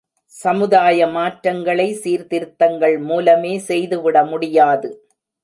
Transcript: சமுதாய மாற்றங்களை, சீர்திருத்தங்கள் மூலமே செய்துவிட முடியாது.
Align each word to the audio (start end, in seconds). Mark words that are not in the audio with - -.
சமுதாய 0.35 1.07
மாற்றங்களை, 1.07 1.85
சீர்திருத்தங்கள் 1.93 2.97
மூலமே 2.99 3.53
செய்துவிட 3.59 4.25
முடியாது. 4.25 4.91